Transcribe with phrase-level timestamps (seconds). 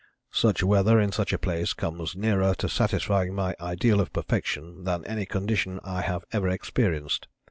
[0.31, 5.05] "Such weather in such a place comes nearer to satisfying my ideal of perfection than
[5.05, 7.27] any condition I have ever experienced.